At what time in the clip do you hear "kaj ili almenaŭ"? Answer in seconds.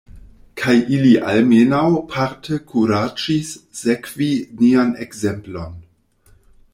0.59-1.83